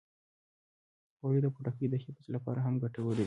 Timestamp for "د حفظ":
1.89-2.25